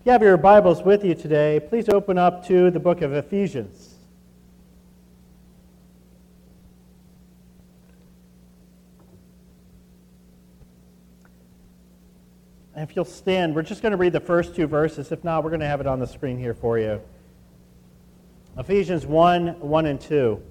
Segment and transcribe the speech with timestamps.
[0.00, 3.12] If you have your Bibles with you today, please open up to the book of
[3.12, 3.96] Ephesians.
[12.74, 15.12] And if you'll stand, we're just going to read the first two verses.
[15.12, 17.02] If not, we're going to have it on the screen here for you.
[18.56, 20.42] Ephesians 1 1 and 2.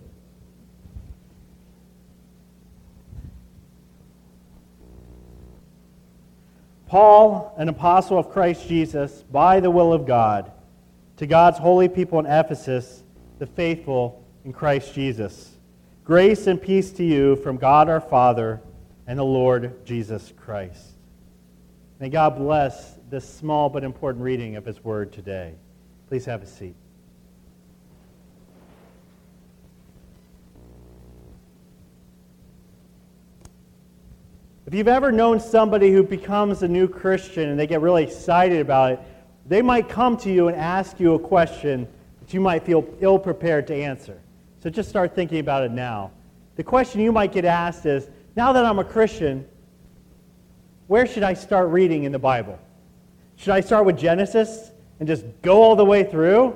[6.90, 10.52] Paul, an apostle of Christ Jesus, by the will of God,
[11.18, 13.04] to God's holy people in Ephesus,
[13.38, 15.52] the faithful in Christ Jesus.
[16.04, 18.60] Grace and peace to you from God our Father
[19.06, 20.94] and the Lord Jesus Christ.
[22.00, 25.54] May God bless this small but important reading of His Word today.
[26.08, 26.76] Please have a seat.
[34.70, 38.62] If you've ever known somebody who becomes a new Christian and they get really excited
[38.62, 39.00] about it,
[39.48, 41.88] they might come to you and ask you a question
[42.20, 44.22] that you might feel ill prepared to answer.
[44.62, 46.12] So just start thinking about it now.
[46.56, 49.44] The question you might get asked is now that I'm a Christian,
[50.86, 52.60] where should I start reading in the Bible?
[53.38, 56.56] Should I start with Genesis and just go all the way through?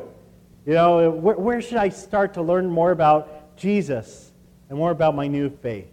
[0.68, 4.32] You know, where, where should I start to learn more about Jesus
[4.70, 5.93] and more about my new faith?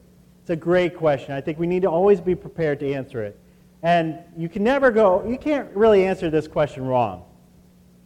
[0.50, 1.32] It's a great question.
[1.32, 3.38] I think we need to always be prepared to answer it.
[3.84, 7.22] And you can never go, you can't really answer this question wrong.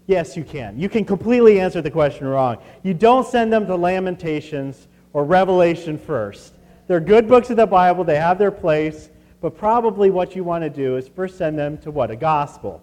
[0.06, 0.78] Yes, you can.
[0.78, 2.58] You can completely answer the question wrong.
[2.82, 6.52] You don't send them to Lamentations or Revelation first.
[6.86, 9.08] They're good books of the Bible, they have their place,
[9.40, 12.10] but probably what you want to do is first send them to what?
[12.10, 12.82] A gospel.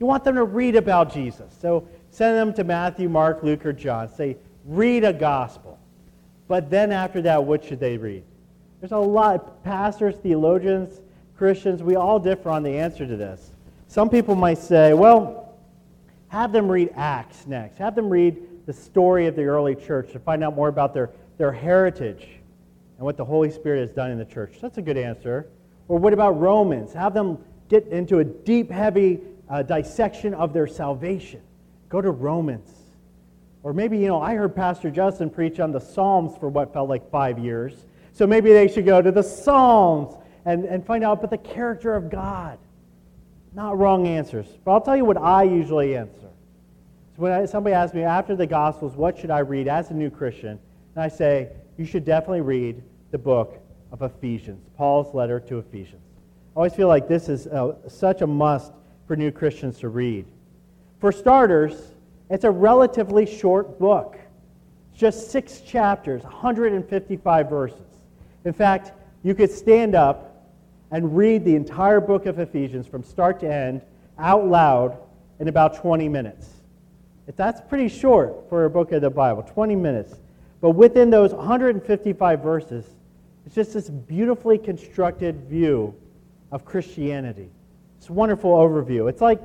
[0.00, 1.54] You want them to read about Jesus.
[1.60, 4.08] So send them to Matthew, Mark, Luke, or John.
[4.08, 5.78] Say, read a gospel.
[6.48, 8.24] But then after that, what should they read?
[8.88, 11.00] There's a lot pastors, theologians,
[11.36, 13.50] Christians, we all differ on the answer to this.
[13.88, 15.56] Some people might say, well,
[16.28, 17.78] have them read Acts next.
[17.78, 21.10] Have them read the story of the early church to find out more about their,
[21.36, 22.28] their heritage
[22.98, 24.58] and what the Holy Spirit has done in the church.
[24.62, 25.48] That's a good answer.
[25.88, 26.92] Or what about Romans?
[26.92, 27.38] Have them
[27.68, 29.18] get into a deep, heavy
[29.50, 31.40] uh, dissection of their salvation.
[31.88, 32.70] Go to Romans.
[33.64, 36.88] Or maybe, you know, I heard Pastor Justin preach on the Psalms for what felt
[36.88, 37.84] like five years.
[38.16, 40.16] So maybe they should go to the Psalms
[40.46, 42.58] and, and find out about the character of God.
[43.52, 44.46] Not wrong answers.
[44.64, 46.30] But I'll tell you what I usually answer.
[47.14, 49.94] So when I, somebody asks me after the Gospels, what should I read as a
[49.94, 50.58] new Christian?
[50.94, 53.58] And I say, you should definitely read the book
[53.92, 56.00] of Ephesians, Paul's letter to Ephesians.
[56.54, 58.72] I always feel like this is uh, such a must
[59.06, 60.24] for new Christians to read.
[61.00, 61.92] For starters,
[62.30, 64.18] it's a relatively short book.
[64.92, 67.95] It's just six chapters, 155 verses.
[68.46, 68.92] In fact,
[69.24, 70.46] you could stand up
[70.92, 73.82] and read the entire book of Ephesians from start to end
[74.20, 74.96] out loud
[75.40, 76.48] in about 20 minutes.
[77.34, 80.14] That's pretty short for a book of the Bible, 20 minutes.
[80.60, 82.86] But within those 155 verses,
[83.44, 85.92] it's just this beautifully constructed view
[86.52, 87.50] of Christianity.
[87.98, 89.10] It's a wonderful overview.
[89.10, 89.40] It's like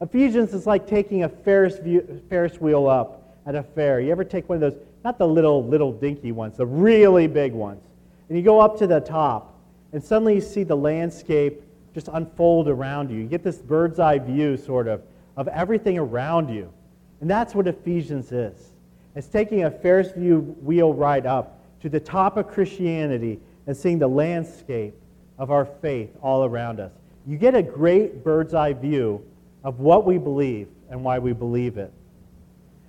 [0.00, 4.00] Ephesians is like taking a Ferris, view, Ferris wheel up at a fair.
[4.00, 7.52] You ever take one of those, not the little, little dinky ones, the really big
[7.52, 7.84] ones.
[8.30, 9.58] And you go up to the top,
[9.92, 13.18] and suddenly you see the landscape just unfold around you.
[13.18, 15.02] You get this bird's eye view, sort of,
[15.36, 16.72] of everything around you.
[17.20, 18.70] And that's what Ephesians is.
[19.16, 23.98] It's taking a Ferris view wheel ride up to the top of Christianity and seeing
[23.98, 24.94] the landscape
[25.36, 26.92] of our faith all around us.
[27.26, 29.24] You get a great bird's eye view
[29.64, 31.92] of what we believe and why we believe it.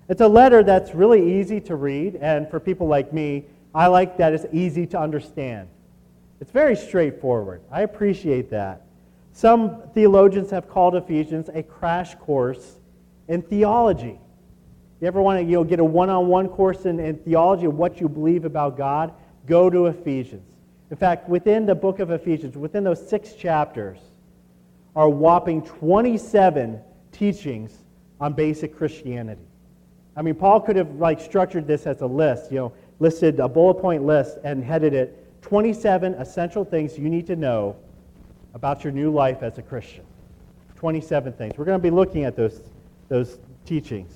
[0.07, 4.17] It's a letter that's really easy to read, and for people like me, I like
[4.17, 5.69] that it's easy to understand.
[6.39, 7.61] It's very straightforward.
[7.71, 8.81] I appreciate that.
[9.33, 12.79] Some theologians have called Ephesians a crash course
[13.27, 14.19] in theology.
[14.99, 17.65] You ever want to you know, get a one on one course in, in theology
[17.65, 19.13] of what you believe about God?
[19.47, 20.47] Go to Ephesians.
[20.89, 23.97] In fact, within the book of Ephesians, within those six chapters,
[24.95, 26.79] are whopping 27
[27.13, 27.71] teachings
[28.19, 29.41] on basic Christianity.
[30.15, 32.51] I mean, Paul could have like structured this as a list.
[32.51, 37.25] You know, listed a bullet point list and headed it 27 essential things you need
[37.25, 37.75] to know
[38.53, 40.05] about your new life as a Christian.
[40.75, 41.57] 27 things.
[41.57, 42.61] We're going to be looking at those,
[43.09, 44.13] those teachings.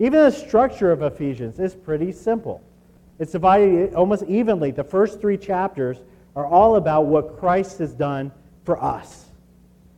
[0.00, 2.60] Even the structure of Ephesians is pretty simple.
[3.20, 4.72] It's divided almost evenly.
[4.72, 5.98] The first three chapters
[6.34, 8.32] are all about what Christ has done
[8.64, 9.26] for us.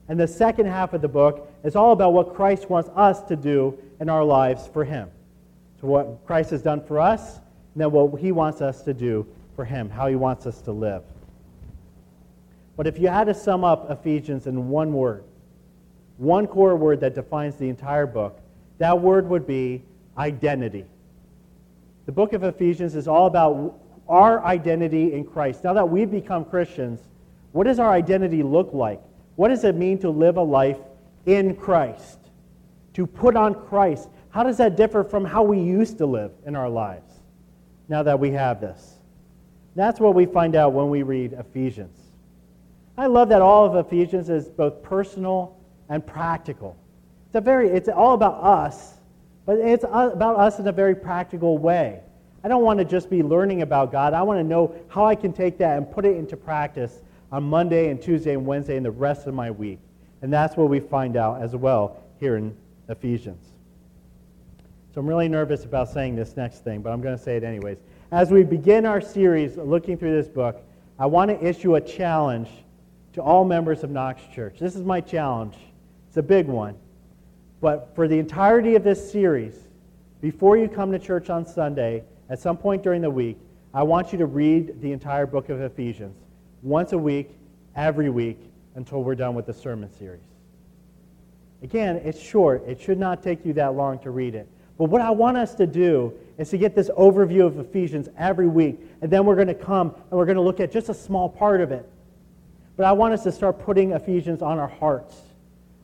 [0.09, 3.37] And the second half of the book is all about what Christ wants us to
[3.37, 5.11] do in our lives for Him.
[5.81, 7.41] So, what Christ has done for us,
[7.77, 9.27] then what He wants us to do
[9.57, 11.03] for Him, how He wants us to live.
[12.77, 15.25] But if you had to sum up Ephesians in one word,
[16.17, 18.41] one core word that defines the entire book,
[18.79, 19.83] that word would be
[20.17, 20.85] identity.
[22.07, 23.75] The book of Ephesians is all about
[24.09, 25.65] our identity in Christ.
[25.65, 27.01] Now that we've become Christians,
[27.53, 29.01] what does our identity look like?
[29.37, 30.79] What does it mean to live a life
[31.27, 32.19] in Christ?
[32.95, 34.09] To put on Christ.
[34.31, 37.08] How does that differ from how we used to live in our lives
[37.89, 38.95] now that we have this?
[39.75, 41.97] That's what we find out when we read Ephesians.
[42.97, 45.57] I love that all of Ephesians is both personal
[45.89, 46.77] and practical.
[47.27, 48.95] It's, a very, it's all about us,
[49.47, 52.01] but it's about us in a very practical way.
[52.43, 54.15] I don't want to just be learning about God.
[54.15, 57.01] I want to know how I can take that and put it into practice
[57.31, 59.79] on Monday and Tuesday and Wednesday and the rest of my week.
[60.23, 62.57] And that's what we find out as well here in
[62.89, 63.45] Ephesians.
[64.99, 67.45] So I'm really nervous about saying this next thing, but I'm going to say it
[67.45, 67.79] anyways.
[68.11, 70.61] As we begin our series looking through this book,
[70.99, 72.49] I want to issue a challenge
[73.13, 74.59] to all members of Knox Church.
[74.59, 75.55] This is my challenge.
[76.09, 76.75] It's a big one.
[77.61, 79.55] But for the entirety of this series,
[80.21, 83.39] before you come to church on Sunday, at some point during the week,
[83.73, 86.17] I want you to read the entire book of Ephesians
[86.65, 87.31] once a week,
[87.77, 88.41] every week,
[88.75, 90.27] until we're done with the sermon series.
[91.63, 92.65] Again, it's short.
[92.67, 94.49] It should not take you that long to read it.
[94.79, 98.47] But what I want us to do is to get this overview of Ephesians every
[98.47, 100.95] week, and then we're going to come and we're going to look at just a
[100.95, 101.89] small part of it.
[102.77, 105.17] But I want us to start putting Ephesians on our hearts.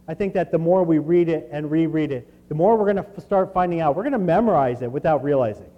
[0.07, 3.05] I think that the more we read it and reread it, the more we're going
[3.05, 3.97] to start finding out.
[3.97, 5.71] We're going to memorize it without realizing.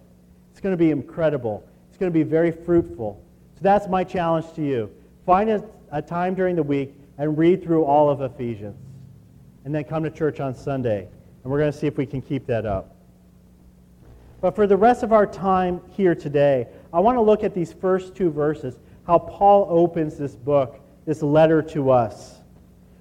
[0.50, 1.66] It's going to be incredible.
[1.88, 3.22] It's going to be very fruitful.
[3.54, 4.90] So that's my challenge to you.
[5.24, 8.76] Find a, a time during the week and read through all of Ephesians.
[9.64, 11.08] And then come to church on Sunday.
[11.42, 12.95] And we're going to see if we can keep that up.
[14.46, 17.72] But for the rest of our time here today, I want to look at these
[17.72, 22.36] first two verses, how Paul opens this book, this letter to us.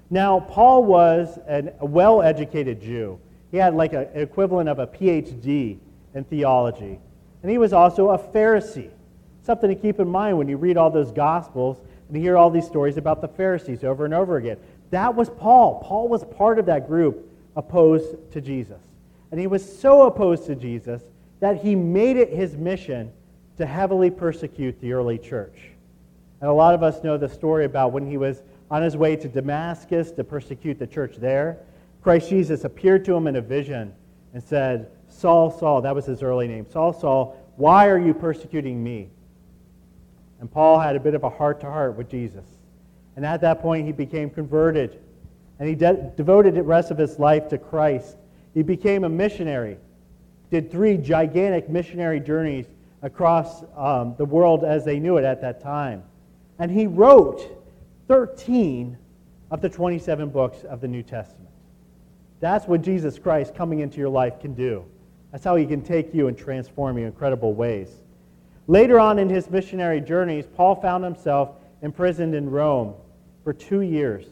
[0.10, 3.20] Now, Paul was an, a well educated Jew.
[3.52, 5.78] He had like an equivalent of a PhD
[6.16, 7.00] in theology.
[7.44, 8.90] And he was also a Pharisee.
[9.44, 12.66] Something to keep in mind when you read all those Gospels and hear all these
[12.66, 14.58] stories about the Pharisees over and over again.
[14.90, 15.80] That was Paul.
[15.86, 18.82] Paul was part of that group opposed to Jesus.
[19.30, 21.04] And he was so opposed to Jesus
[21.40, 23.12] that he made it his mission
[23.58, 25.70] to heavily persecute the early church.
[26.42, 29.16] And a lot of us know the story about when he was on his way
[29.16, 31.60] to Damascus to persecute the church there.
[32.02, 33.94] Christ Jesus appeared to him in a vision
[34.34, 38.84] and said, Saul, Saul, that was his early name, Saul, Saul, why are you persecuting
[38.84, 39.10] me?
[40.40, 42.46] And Paul had a bit of a heart to heart with Jesus.
[43.16, 45.00] And at that point, he became converted.
[45.58, 48.18] And he de- devoted the rest of his life to Christ.
[48.54, 49.78] He became a missionary,
[50.56, 52.66] did three gigantic missionary journeys
[53.02, 56.02] across um, the world as they knew it at that time.
[56.60, 57.62] And he wrote
[58.08, 58.98] 13
[59.52, 61.50] of the 27 books of the New Testament.
[62.40, 64.86] That's what Jesus Christ coming into your life can do.
[65.34, 67.90] That's how he can take you and transform you in incredible ways.
[68.68, 71.50] Later on in his missionary journeys, Paul found himself
[71.82, 72.94] imprisoned in Rome
[73.44, 74.26] for two years.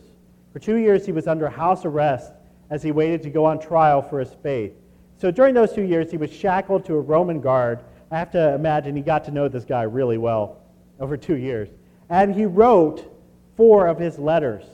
[0.53, 2.31] For two years, he was under house arrest
[2.69, 4.73] as he waited to go on trial for his faith.
[5.17, 7.79] So during those two years, he was shackled to a Roman guard.
[8.11, 10.57] I have to imagine he got to know this guy really well
[10.99, 11.69] over two years.
[12.09, 13.11] And he wrote
[13.55, 14.65] four of his letters.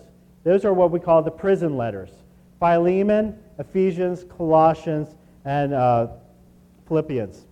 [0.44, 2.12] Those are what we call the prison letters
[2.60, 5.16] Philemon, Ephesians, Colossians,
[5.46, 6.08] and uh,
[6.88, 7.46] Philippians.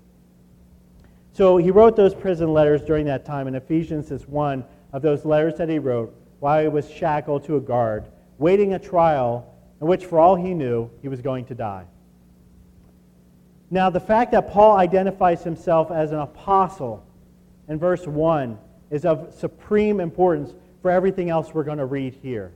[1.34, 5.24] So he wrote those prison letters during that time, and Ephesians is one of those
[5.24, 8.06] letters that he wrote while he was shackled to a guard,
[8.38, 11.86] waiting a trial in which, for all he knew, he was going to die.
[13.70, 17.06] Now, the fact that Paul identifies himself as an apostle
[17.68, 18.58] in verse 1
[18.92, 22.54] is of supreme importance for everything else we're going to read here.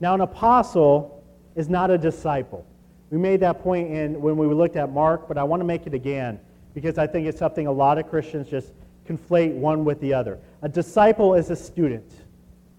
[0.00, 1.22] Now, an apostle
[1.54, 2.66] is not a disciple.
[3.10, 5.86] We made that point in when we looked at Mark, but I want to make
[5.86, 6.40] it again
[6.74, 8.72] because I think it's something a lot of Christians just
[9.08, 10.38] conflate one with the other.
[10.62, 12.08] A disciple is a student.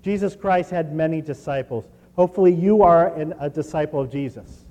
[0.02, 1.86] Jesus Christ had many disciples.
[2.16, 4.66] Hopefully, you are an, a disciple of Jesus.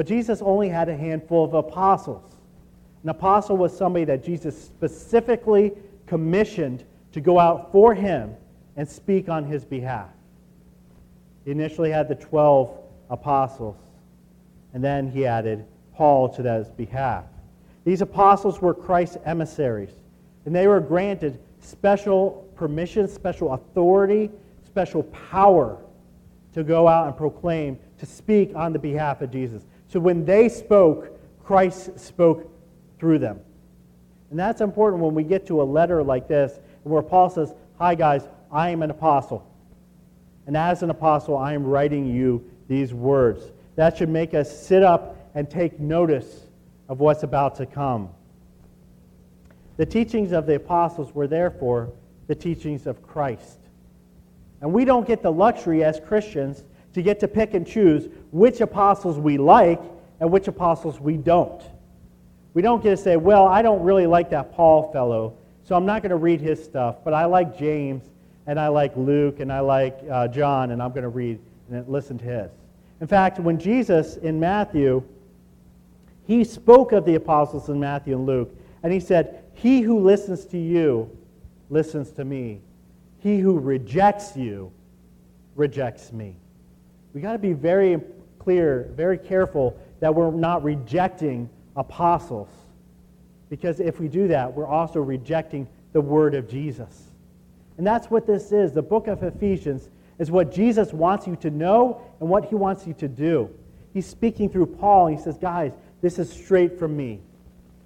[0.00, 2.24] But Jesus only had a handful of apostles.
[3.02, 5.72] An apostle was somebody that Jesus specifically
[6.06, 8.34] commissioned to go out for him
[8.76, 10.08] and speak on his behalf.
[11.44, 12.74] He initially had the 12
[13.10, 13.76] apostles,
[14.72, 17.24] and then he added Paul to that behalf.
[17.84, 19.92] These apostles were Christ's emissaries,
[20.46, 24.30] and they were granted special permission, special authority,
[24.64, 25.76] special power
[26.54, 29.62] to go out and proclaim, to speak on the behalf of Jesus.
[29.90, 32.48] So when they spoke, Christ spoke
[33.00, 33.40] through them.
[34.30, 37.96] And that's important when we get to a letter like this, where Paul says, Hi,
[37.96, 39.44] guys, I am an apostle.
[40.46, 43.50] And as an apostle, I am writing you these words.
[43.74, 46.46] That should make us sit up and take notice
[46.88, 48.10] of what's about to come.
[49.76, 51.92] The teachings of the apostles were therefore
[52.28, 53.58] the teachings of Christ.
[54.60, 56.62] And we don't get the luxury as Christians
[56.94, 59.80] to get to pick and choose which apostles we like
[60.20, 61.62] and which apostles we don't.
[62.52, 65.86] We don't get to say, well, I don't really like that Paul fellow, so I'm
[65.86, 68.04] not going to read his stuff, but I like James
[68.46, 71.38] and I like Luke and I like uh, John, and I'm going to read
[71.70, 72.50] and listen to his.
[73.00, 75.02] In fact, when Jesus in Matthew,
[76.26, 80.44] he spoke of the apostles in Matthew and Luke, and he said, He who listens
[80.46, 81.10] to you
[81.70, 82.60] listens to me.
[83.18, 84.72] He who rejects you
[85.54, 86.36] rejects me.
[87.12, 88.00] We got to be very
[88.38, 92.48] clear, very careful that we're not rejecting apostles.
[93.48, 97.10] Because if we do that, we're also rejecting the word of Jesus.
[97.78, 98.72] And that's what this is.
[98.72, 99.88] The book of Ephesians
[100.18, 103.50] is what Jesus wants you to know and what he wants you to do.
[103.92, 107.20] He's speaking through Paul, and he says, Guys, this is straight from me,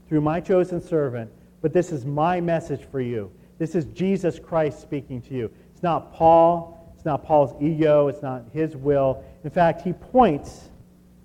[0.09, 1.31] through my chosen servant,
[1.63, 3.31] but this is my message for you.
[3.59, 5.51] This is Jesus Christ speaking to you.
[5.73, 6.74] It's not Paul,
[7.05, 9.23] it's not Paul's ego, it's not his will.
[9.45, 10.71] In fact, he points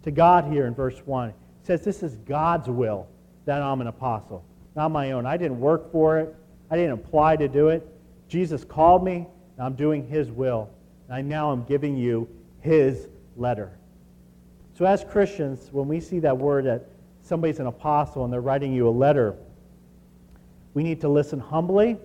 [0.04, 1.30] to God here in verse 1.
[1.30, 3.08] He says, This is God's will
[3.46, 4.44] that I'm an apostle,
[4.76, 5.26] not my own.
[5.26, 6.36] I didn't work for it,
[6.70, 7.88] I didn't apply to do it.
[8.28, 10.70] Jesus called me, and I'm doing his will.
[11.08, 12.28] And I now am giving you
[12.60, 13.08] his
[13.38, 13.72] letter.
[14.78, 16.90] So, as Christians, when we see that word that
[17.22, 19.34] somebody's an apostle and they're writing you a letter,
[20.74, 21.96] we need to listen humbly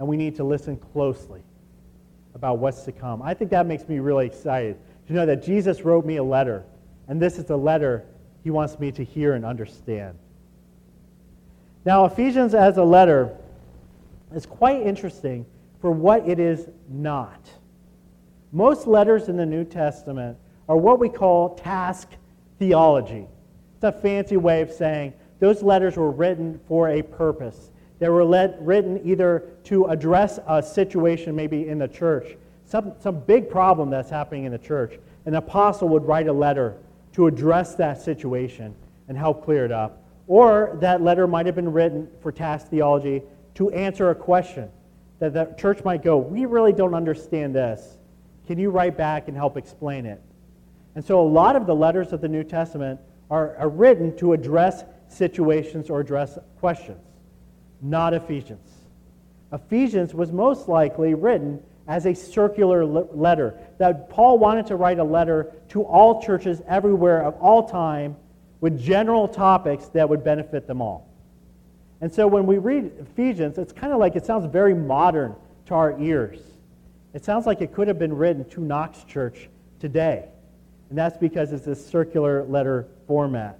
[0.00, 1.44] and we need to listen closely
[2.36, 3.22] about what's to come.
[3.22, 4.76] I think that makes me really excited
[5.06, 6.64] to know that Jesus wrote me a letter,
[7.08, 8.04] and this is a letter
[8.44, 10.18] he wants me to hear and understand.
[11.86, 13.34] Now, Ephesians as a letter
[14.34, 15.46] is quite interesting
[15.80, 17.40] for what it is not.
[18.52, 20.36] Most letters in the New Testament
[20.68, 22.10] are what we call task
[22.58, 23.26] theology.
[23.76, 27.70] It's a fancy way of saying those letters were written for a purpose.
[27.98, 32.36] They were let, written either to address a situation maybe in the church,
[32.66, 34.98] some, some big problem that's happening in the church.
[35.24, 36.76] An apostle would write a letter
[37.12, 38.74] to address that situation
[39.08, 40.02] and help clear it up.
[40.26, 43.22] Or that letter might have been written for task theology
[43.54, 44.68] to answer a question
[45.18, 47.96] that the church might go, We really don't understand this.
[48.46, 50.20] Can you write back and help explain it?
[50.94, 53.00] And so a lot of the letters of the New Testament
[53.30, 57.05] are, are written to address situations or address questions
[57.82, 58.70] not Ephesians.
[59.52, 63.58] Ephesians was most likely written as a circular letter.
[63.78, 68.16] That Paul wanted to write a letter to all churches everywhere of all time
[68.60, 71.08] with general topics that would benefit them all.
[72.00, 75.34] And so when we read Ephesians, it's kind of like it sounds very modern
[75.66, 76.40] to our ears.
[77.14, 80.28] It sounds like it could have been written to Knox Church today.
[80.90, 83.58] And that's because it's this circular letter format.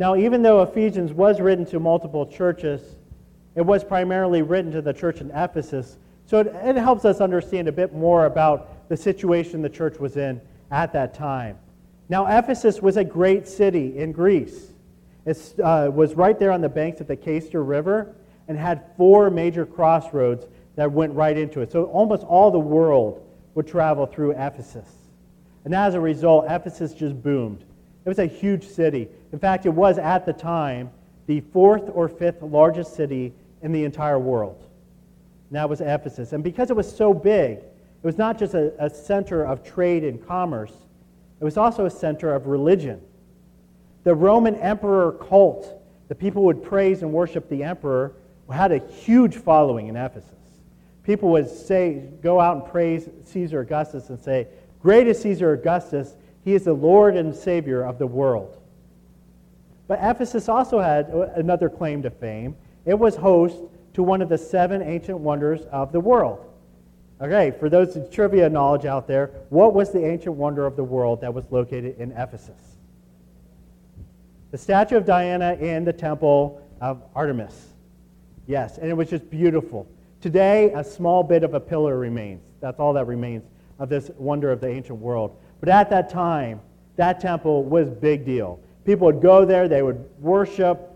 [0.00, 2.80] Now, even though Ephesians was written to multiple churches,
[3.54, 5.98] it was primarily written to the church in Ephesus.
[6.24, 10.16] So it, it, helps us understand a bit more about the situation the church was
[10.16, 10.40] in
[10.70, 11.58] at that time.
[12.08, 14.72] Now, Ephesus was a great city in Greece.
[15.26, 18.14] It uh, was right there on the banks of the Cayster River
[18.48, 21.70] and had four major crossroads that went right into it.
[21.70, 23.22] So almost all the world
[23.54, 24.88] would travel through Ephesus.
[25.66, 27.66] And as a result, Ephesus just boomed.
[28.04, 29.08] It was a huge city.
[29.32, 30.90] In fact, it was at the time
[31.26, 34.64] the fourth or fifth largest city in the entire world.
[35.48, 36.32] And that was Ephesus.
[36.32, 40.04] And because it was so big, it was not just a, a center of trade
[40.04, 40.72] and commerce,
[41.40, 43.00] it was also a center of religion.
[44.04, 48.12] The Roman emperor cult, the people would praise and worship the emperor,
[48.50, 50.34] had a huge following in Ephesus.
[51.02, 54.48] People would say, go out and praise Caesar Augustus and say,
[54.82, 56.14] Great is Caesar Augustus,
[56.50, 58.56] he is the Lord and Savior of the world.
[59.86, 62.56] But Ephesus also had another claim to fame.
[62.84, 63.56] It was host
[63.94, 66.44] to one of the seven ancient wonders of the world.
[67.20, 71.20] Okay, for those trivia knowledge out there, what was the ancient wonder of the world
[71.20, 72.60] that was located in Ephesus?
[74.50, 77.68] The statue of Diana in the temple of Artemis.
[78.48, 79.86] Yes, and it was just beautiful.
[80.20, 82.42] Today, a small bit of a pillar remains.
[82.60, 83.44] That's all that remains
[83.78, 85.36] of this wonder of the ancient world.
[85.60, 86.60] But at that time,
[86.96, 88.60] that temple was big deal.
[88.84, 90.90] People would go there, they would worship.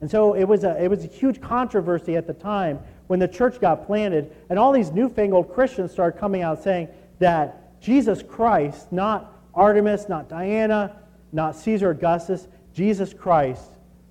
[0.00, 3.28] And so it was a, it was a huge controversy at the time when the
[3.28, 6.88] church got planted, and all these newfangled Christians started coming out saying
[7.18, 10.96] that Jesus Christ, not Artemis, not Diana,
[11.32, 13.64] not Caesar Augustus, Jesus Christ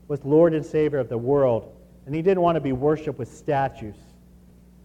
[0.07, 3.35] was Lord and Savior of the world, and he didn't want to be worshiped with
[3.35, 3.95] statues.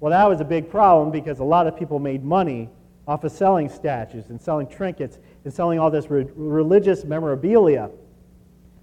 [0.00, 2.68] Well, that was a big problem because a lot of people made money
[3.06, 7.90] off of selling statues and selling trinkets and selling all this re- religious memorabilia.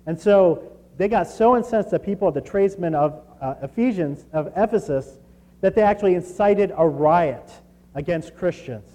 [0.05, 5.17] And so they got so incensed the people, the tradesmen of uh, Ephesians, of Ephesus,
[5.61, 7.51] that they actually incited a riot
[7.95, 8.89] against Christians.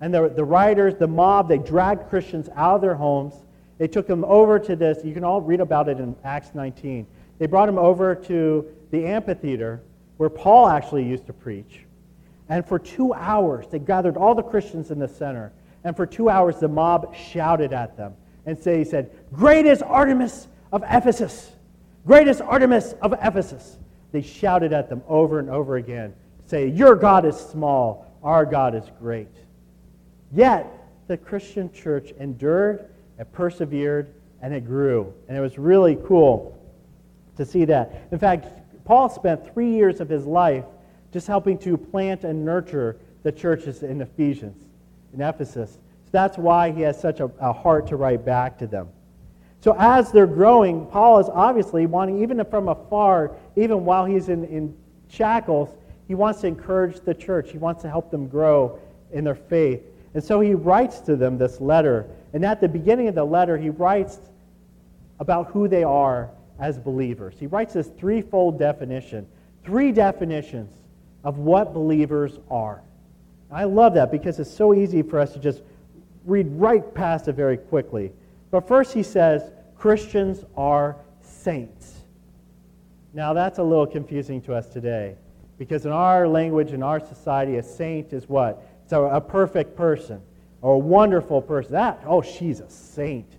[0.00, 3.34] And the, the rioters, the mob, they dragged Christians out of their homes.
[3.78, 5.04] They took them over to this.
[5.04, 7.06] You can all read about it in Acts 19.
[7.38, 9.82] They brought them over to the amphitheater
[10.16, 11.80] where Paul actually used to preach.
[12.48, 15.52] And for two hours, they gathered all the Christians in the center.
[15.84, 18.14] And for two hours, the mob shouted at them
[18.46, 21.52] and say, he said, Great is Artemis of Ephesus!
[22.06, 23.78] Great is Artemis of Ephesus!
[24.12, 26.14] They shouted at them over and over again,
[26.46, 29.28] say, Your God is small, our God is great.
[30.32, 30.66] Yet,
[31.06, 32.88] the Christian church endured
[33.18, 35.12] and persevered and it grew.
[35.28, 36.56] And it was really cool
[37.36, 38.08] to see that.
[38.10, 38.46] In fact,
[38.84, 40.64] Paul spent three years of his life
[41.12, 44.64] just helping to plant and nurture the churches in Ephesians,
[45.14, 45.72] in Ephesus.
[46.04, 48.88] So that's why he has such a, a heart to write back to them.
[49.60, 54.44] So as they're growing, Paul is obviously wanting, even from afar, even while he's in,
[54.44, 54.76] in
[55.08, 55.70] shackles,
[56.06, 57.50] he wants to encourage the church.
[57.50, 58.78] He wants to help them grow
[59.12, 59.82] in their faith.
[60.14, 62.06] And so he writes to them this letter.
[62.32, 64.18] And at the beginning of the letter, he writes
[65.20, 67.34] about who they are as believers.
[67.38, 69.26] He writes this threefold definition,
[69.64, 70.72] three definitions
[71.24, 72.82] of what believers are.
[73.50, 75.62] I love that because it's so easy for us to just
[76.24, 78.12] read right past it very quickly.
[78.50, 82.02] But first, he says Christians are saints.
[83.14, 85.16] Now, that's a little confusing to us today
[85.58, 88.62] because in our language, in our society, a saint is what?
[88.84, 90.20] It's a, a perfect person
[90.62, 91.72] or a wonderful person.
[91.72, 93.36] That, oh, she's a saint.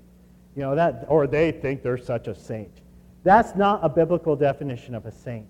[0.56, 2.82] You know, that, or they think they're such a saint.
[3.24, 5.48] That's not a biblical definition of a saint.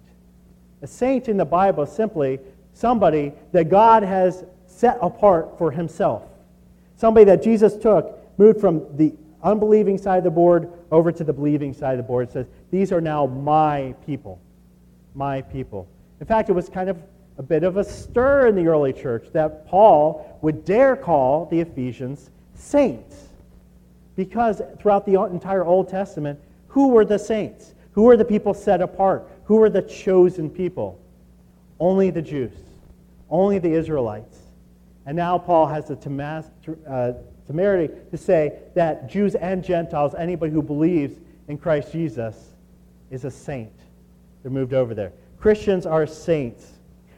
[0.82, 2.40] A saint in the Bible is simply
[2.74, 6.24] somebody that God has set apart for himself.
[6.96, 9.14] Somebody that Jesus took, moved from the
[9.44, 12.32] unbelieving side of the board over to the believing side of the board.
[12.32, 14.40] Says, These are now my people.
[15.16, 15.88] My people.
[16.20, 17.02] In fact, it was kind of
[17.38, 21.62] a bit of a stir in the early church that Paul would dare call the
[21.62, 23.30] Ephesians saints.
[24.16, 27.74] Because throughout the entire Old Testament, who were the saints?
[27.94, 29.28] Who were the people set apart?
[29.50, 31.02] Who were the chosen people?
[31.80, 32.54] Only the Jews,
[33.32, 34.38] only the Israelites.
[35.08, 35.96] And now Paul has the
[36.88, 37.14] uh,
[37.48, 42.36] temerity to say that Jews and Gentiles, anybody who believes in Christ Jesus,
[43.10, 43.74] is a saint.
[44.44, 45.14] They're moved over there.
[45.40, 46.74] Christians are saints.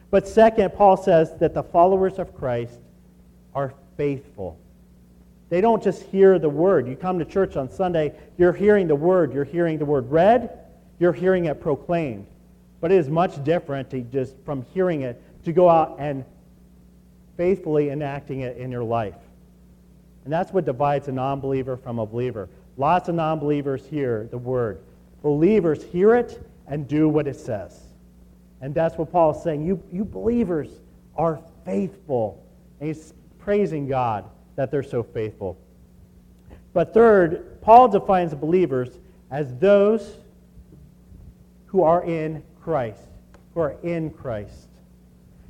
[0.10, 2.80] But second, Paul says that the followers of Christ
[3.54, 4.58] are faithful.
[5.50, 6.88] They don't just hear the word.
[6.88, 9.34] You come to church on Sunday, you're hearing the word.
[9.34, 10.61] You're hearing the word read,
[11.02, 12.28] you're hearing it proclaimed.
[12.80, 16.24] But it is much different to just from hearing it to go out and
[17.36, 19.16] faithfully enacting it in your life.
[20.24, 22.50] And that's what divides a non believer from a believer.
[22.78, 24.80] Lots of non believers hear the word.
[25.24, 27.80] Believers hear it and do what it says.
[28.62, 29.66] And that's what Paul is saying.
[29.66, 30.70] You, you believers
[31.16, 32.44] are faithful.
[32.80, 35.58] And he's praising God that they're so faithful.
[36.74, 39.00] But third, Paul defines believers
[39.32, 40.18] as those
[41.71, 43.07] who are in Christ,
[43.53, 44.67] who are in Christ.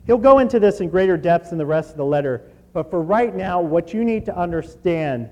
[0.05, 3.01] He'll go into this in greater depth in the rest of the letter, but for
[3.01, 5.29] right now, what you need to understand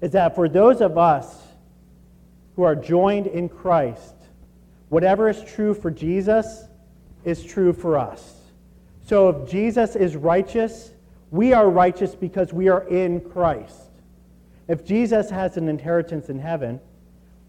[0.00, 1.40] is that for those of us
[2.56, 4.14] who are joined in Christ,
[4.88, 6.64] whatever is true for Jesus
[7.24, 8.40] is true for us.
[9.06, 10.90] So if Jesus is righteous,
[11.30, 13.90] we are righteous because we are in Christ.
[14.66, 16.80] If Jesus has an inheritance in heaven,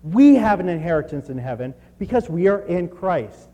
[0.03, 3.49] we have an inheritance in heaven because we are in Christ.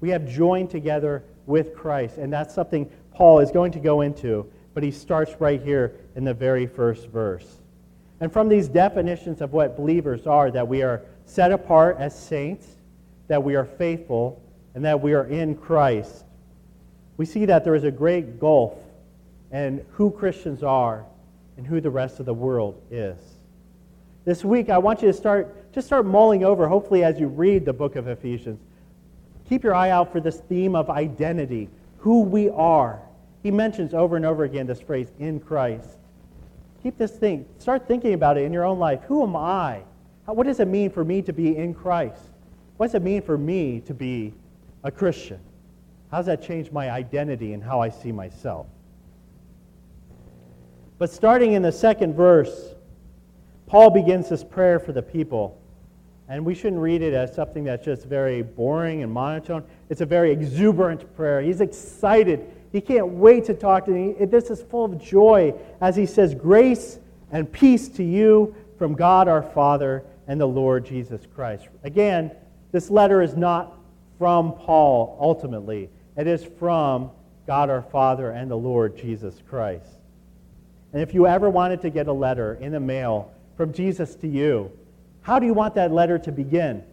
[0.00, 2.18] We have joined together with Christ.
[2.18, 6.24] And that's something Paul is going to go into, but he starts right here in
[6.24, 7.60] the very first verse.
[8.20, 12.66] And from these definitions of what believers are, that we are set apart as saints,
[13.28, 14.42] that we are faithful,
[14.74, 16.24] and that we are in Christ,
[17.16, 18.74] we see that there is a great gulf
[19.52, 21.04] and who Christians are
[21.56, 23.16] and who the rest of the world is.
[24.24, 27.64] This week, I want you to start, just start mulling over, hopefully, as you read
[27.64, 28.60] the book of Ephesians.
[29.48, 33.02] Keep your eye out for this theme of identity, who we are.
[33.42, 35.98] He mentions over and over again this phrase, in Christ.
[36.82, 39.00] Keep this thing, start thinking about it in your own life.
[39.08, 39.82] Who am I?
[40.26, 42.22] What does it mean for me to be in Christ?
[42.76, 44.32] What does it mean for me to be
[44.84, 45.40] a Christian?
[46.10, 48.66] How does that change my identity and how I see myself?
[50.98, 52.74] But starting in the second verse,
[53.66, 55.60] Paul begins this prayer for the people.
[56.28, 59.64] And we shouldn't read it as something that's just very boring and monotone.
[59.90, 61.42] It's a very exuberant prayer.
[61.42, 62.50] He's excited.
[62.72, 64.14] He can't wait to talk to me.
[64.24, 66.98] This is full of joy as he says, Grace
[67.30, 71.68] and peace to you from God our Father and the Lord Jesus Christ.
[71.82, 72.30] Again,
[72.72, 73.78] this letter is not
[74.18, 77.10] from Paul ultimately, it is from
[77.46, 79.86] God our Father and the Lord Jesus Christ.
[80.92, 84.28] And if you ever wanted to get a letter in the mail from Jesus to
[84.28, 84.70] you,
[85.24, 86.84] how do you want that letter to begin?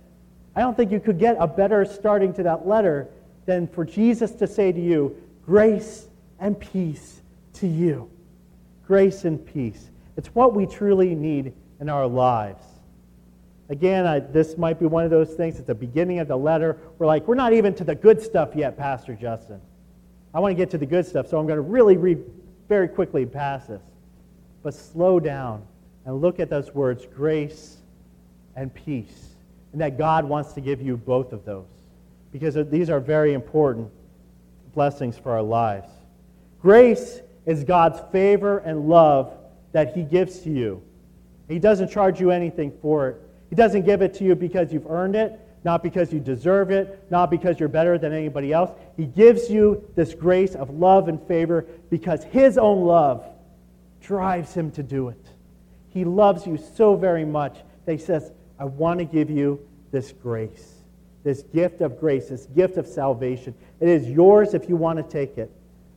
[0.56, 3.10] I don't think you could get a better starting to that letter
[3.46, 5.16] than for Jesus to say to you,
[5.46, 6.08] Grace
[6.40, 7.22] and peace
[7.56, 8.10] to you.
[8.88, 9.90] Grace and peace.
[10.16, 12.64] It's what we truly need in our lives.
[13.68, 16.78] Again, I, this might be one of those things at the beginning of the letter.
[17.00, 19.60] We're like, we're not even to the good stuff yet, Pastor Justin.
[20.34, 22.24] I want to get to the good stuff, so I'm going to really read
[22.70, 23.82] very quickly past this.
[24.64, 25.66] But slow down
[26.06, 27.81] and look at those words grace
[28.56, 29.36] and peace.
[29.72, 31.66] And that God wants to give you both of those
[32.32, 33.90] because these are very important
[34.74, 35.90] blessings for our lives.
[36.62, 39.34] Grace is God's favor and love
[39.72, 40.82] that He gives to you.
[41.48, 43.22] He doesn't charge you anything for it.
[43.50, 47.06] He doesn't give it to you because you've earned it, not because you deserve it,
[47.10, 48.72] not because you're better than anybody else.
[48.96, 53.26] He gives you this grace of love and favor because His own love
[54.02, 55.26] drives Him to do it.
[55.90, 58.32] He loves you so very much that He says,
[58.62, 59.60] I want to give you
[59.92, 60.76] this grace,
[61.24, 63.56] this gift of grace, this gift of salvation.
[63.80, 65.52] It is yours if you want to take it.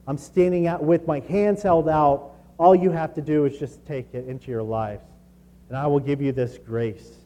[0.07, 2.31] I'm standing out with my hands held out.
[2.57, 5.05] All you have to do is just take it into your lives.
[5.69, 7.19] And I will give you this grace.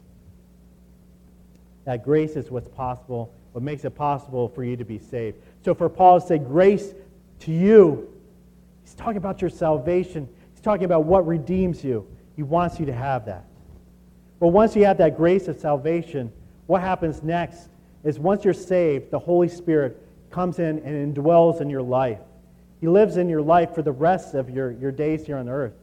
[1.85, 5.37] That grace is what's possible, what makes it possible for you to be saved.
[5.63, 6.93] So for Paul to say grace
[7.39, 8.13] to you,
[8.83, 10.27] he's talking about your salvation.
[10.51, 12.05] He's talking about what redeems you.
[12.35, 13.45] He wants you to have that.
[14.39, 16.31] But once you have that grace of salvation,
[16.67, 17.69] what happens next
[18.03, 22.19] is once you're saved, the Holy Spirit comes in and indwells in your life.
[22.79, 25.73] He lives in your life for the rest of your, your days here on earth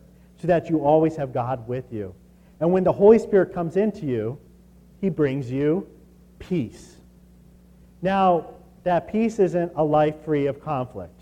[0.41, 2.15] so that you always have God with you.
[2.61, 4.39] And when the Holy Spirit comes into you,
[5.01, 5.87] he brings you
[6.39, 6.97] peace.
[8.01, 8.47] Now,
[8.85, 11.21] that peace isn't a life free of conflict.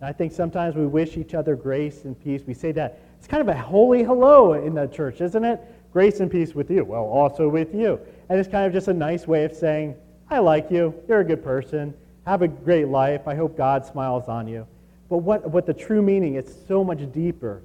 [0.00, 2.42] And I think sometimes we wish each other grace and peace.
[2.46, 3.00] We say that.
[3.18, 5.60] It's kind of a holy hello in the church, isn't it?
[5.94, 6.84] Grace and peace with you.
[6.84, 8.00] Well, also with you.
[8.28, 9.94] And it's kind of just a nice way of saying,
[10.28, 10.92] I like you.
[11.06, 11.94] You're a good person.
[12.26, 13.28] Have a great life.
[13.28, 14.66] I hope God smiles on you.
[15.08, 17.62] But what, what the true meaning is so much deeper.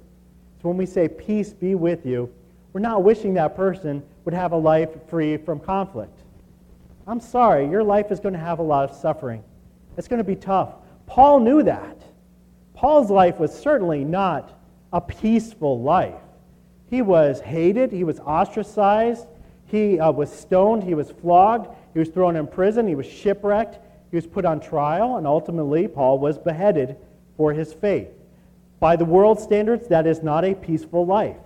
[0.62, 2.32] So when we say peace be with you,
[2.72, 6.20] we're not wishing that person would have a life free from conflict.
[7.08, 9.42] I'm sorry, your life is going to have a lot of suffering.
[9.96, 10.74] It's going to be tough.
[11.06, 11.96] Paul knew that.
[12.74, 14.56] Paul's life was certainly not
[14.92, 16.14] a peaceful life.
[16.90, 19.26] He was hated, he was ostracized,
[19.66, 23.78] he uh, was stoned, he was flogged, he was thrown in prison, he was shipwrecked,
[24.10, 26.96] he was put on trial, and ultimately, Paul was beheaded
[27.36, 28.08] for his faith.
[28.80, 31.36] By the world standards, that is not a peaceful life.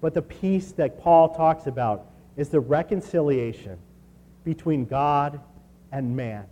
[0.00, 2.06] But the peace that Paul talks about
[2.36, 3.78] is the reconciliation
[4.44, 5.40] between God
[5.90, 6.44] and man.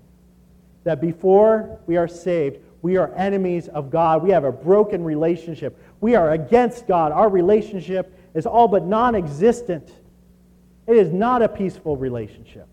[0.82, 4.22] That before we are saved, we are enemies of God.
[4.22, 5.78] We have a broken relationship.
[6.04, 7.12] We are against God.
[7.12, 9.90] Our relationship is all but non existent.
[10.86, 12.68] It is not a peaceful relationship.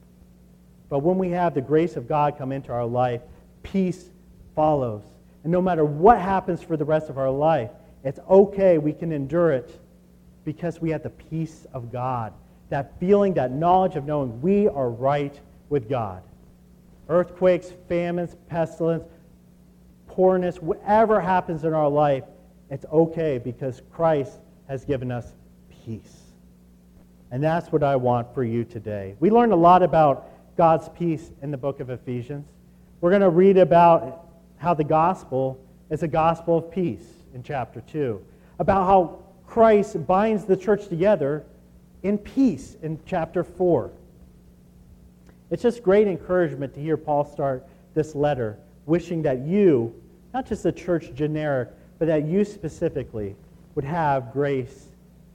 [0.90, 3.22] But when we have the grace of God come into our life,
[3.64, 4.10] peace
[4.54, 5.04] follows.
[5.46, 7.70] And no matter what happens for the rest of our life,
[8.04, 8.78] it's okay.
[8.80, 9.80] We can endure it
[10.44, 12.34] because we have the peace of God.
[12.68, 15.40] That feeling, that knowledge of knowing we are right
[15.70, 16.22] with God.
[17.08, 19.06] Earthquakes, famines, pestilence,
[20.08, 22.26] poorness, whatever happens in our life,
[22.72, 25.34] it's okay because Christ has given us
[25.86, 26.22] peace.
[27.30, 29.16] And that's what I want for you today.
[29.20, 32.48] We learned a lot about God's peace in the book of Ephesians.
[33.02, 37.82] We're going to read about how the gospel is a gospel of peace in chapter
[37.82, 38.22] 2,
[38.60, 41.44] about how Christ binds the church together
[42.04, 43.92] in peace in chapter 4.
[45.50, 49.94] It's just great encouragement to hear Paul start this letter wishing that you,
[50.34, 51.70] not just the church generic,
[52.02, 53.36] but that you specifically
[53.76, 54.88] would have grace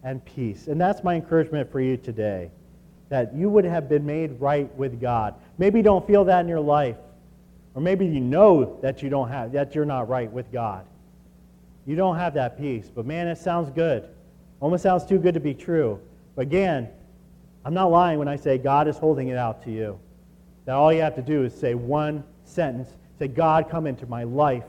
[0.03, 0.67] and peace.
[0.67, 2.51] And that's my encouragement for you today
[3.09, 5.37] that you would have been made right with God.
[5.59, 6.97] Maybe you don't feel that in your life,
[7.77, 10.85] or maybe you know that you don't have that you're not right with God.
[11.87, 14.09] You don't have that peace, but man, it sounds good.
[14.59, 16.01] Almost sounds too good to be true.
[16.35, 16.89] But again,
[17.65, 20.01] I'm not lying when I say God is holding it out to you.
[20.65, 22.89] That all you have to do is say one sentence,
[23.21, 24.65] say, God, come into my life,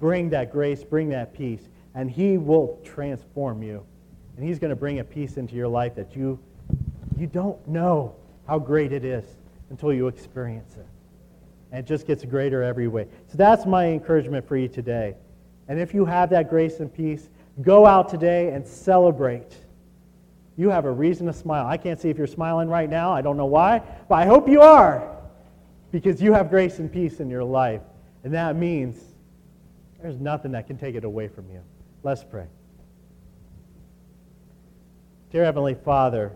[0.00, 3.84] bring that grace, bring that peace, and He will transform you.
[4.36, 6.38] And He's going to bring a peace into your life that you
[7.20, 8.14] you don't know
[8.46, 9.24] how great it is
[9.68, 10.86] until you experience it.
[11.70, 13.06] And it just gets greater every way.
[13.28, 15.14] So that's my encouragement for you today.
[15.68, 17.28] And if you have that grace and peace,
[17.60, 19.54] go out today and celebrate.
[20.56, 21.66] You have a reason to smile.
[21.66, 23.12] I can't see if you're smiling right now.
[23.12, 25.16] I don't know why, but I hope you are
[25.92, 27.82] because you have grace and peace in your life.
[28.24, 28.96] And that means
[30.02, 31.60] there's nothing that can take it away from you.
[32.02, 32.46] Let's pray.
[35.30, 36.32] Dear Heavenly Father,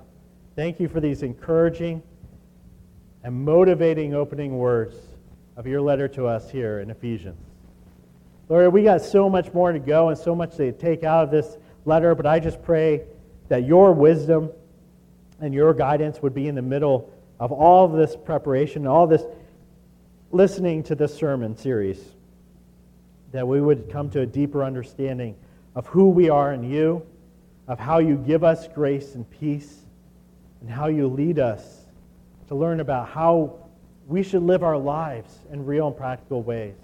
[0.54, 2.02] thank you for these encouraging
[3.22, 4.96] and motivating opening words
[5.56, 7.40] of your letter to us here in Ephesians.
[8.48, 11.30] Lord, we got so much more to go and so much to take out of
[11.30, 13.02] this letter, but I just pray
[13.48, 14.50] that your wisdom
[15.40, 19.24] and your guidance would be in the middle of all this preparation, all this
[20.30, 22.14] listening to this sermon series,
[23.34, 25.34] that we would come to a deeper understanding
[25.74, 27.04] of who we are in you,
[27.66, 29.80] of how you give us grace and peace,
[30.60, 31.86] and how you lead us
[32.46, 33.52] to learn about how
[34.06, 36.76] we should live our lives in real and practical ways.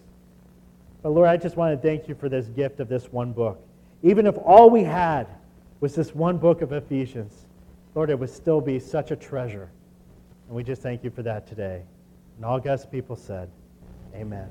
[1.04, 3.64] But Lord, I just want to thank you for this gift of this one book.
[4.02, 5.28] Even if all we had
[5.78, 7.46] was this one book of Ephesians,
[7.94, 9.70] Lord, it would still be such a treasure.
[10.48, 11.82] And we just thank you for that today.
[12.34, 13.48] And all God's people said,
[14.16, 14.48] Amen.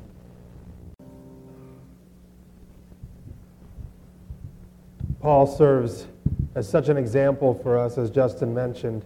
[5.22, 6.08] Paul serves
[6.56, 9.04] as such an example for us, as Justin mentioned,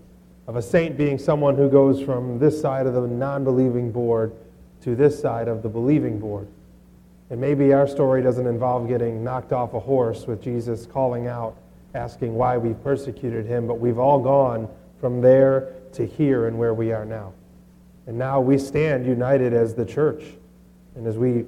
[0.48, 4.34] of a saint being someone who goes from this side of the non believing board
[4.82, 6.48] to this side of the believing board.
[7.30, 11.56] And maybe our story doesn't involve getting knocked off a horse with Jesus calling out,
[11.96, 14.68] asking why we persecuted him, but we've all gone
[15.00, 17.34] from there to here and where we are now.
[18.06, 20.24] And now we stand united as the church.
[20.96, 21.46] And as we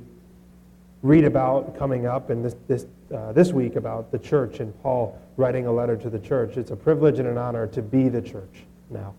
[1.04, 5.20] read about coming up in this, this, uh, this week about the church and Paul
[5.38, 8.22] writing a letter to the church, it's a privilege and an honor to be the
[8.22, 9.14] church now.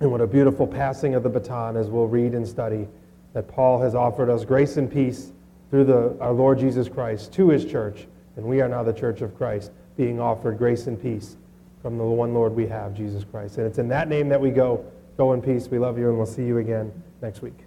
[0.00, 2.86] And what a beautiful passing of the baton as we'll read and study
[3.34, 5.32] that Paul has offered us grace and peace
[5.70, 8.06] through the, our Lord Jesus Christ to his church.
[8.36, 11.36] And we are now the church of Christ, being offered grace and peace
[11.82, 13.58] from the one Lord we have, Jesus Christ.
[13.58, 14.84] And it's in that name that we go.
[15.16, 15.68] Go in peace.
[15.68, 17.58] We love you, and we'll see you again next week.